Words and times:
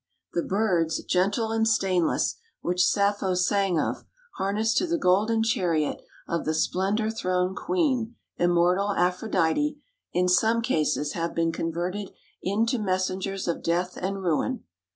The 0.33 0.41
birds, 0.41 1.03
gentle 1.03 1.51
and 1.51 1.67
stainless, 1.67 2.37
which 2.61 2.83
Sappho 2.83 3.35
sang 3.35 3.79
of, 3.79 4.03
harnessed 4.37 4.77
to 4.79 4.87
the 4.87 4.97
golden 4.97 5.43
chariot 5.43 6.01
of 6.27 6.43
the 6.43 6.55
"Splendor 6.55 7.11
throned 7.11 7.55
Queen, 7.55 8.15
immortal 8.35 8.93
Aphrodite," 8.95 9.79
in 10.11 10.27
some 10.27 10.63
cases 10.63 11.13
have 11.13 11.35
been 11.35 11.51
converted 11.51 12.09
into 12.41 12.79
messengers 12.79 13.47
of 13.47 13.61
death 13.61 13.95
and 13.95 14.23
ruin. 14.23 14.63